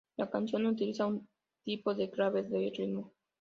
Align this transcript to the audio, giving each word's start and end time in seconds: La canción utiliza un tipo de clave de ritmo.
La 0.17 0.31
canción 0.31 0.65
utiliza 0.65 1.05
un 1.05 1.29
tipo 1.63 1.93
de 1.93 2.09
clave 2.09 2.41
de 2.41 2.71
ritmo. 2.75 3.13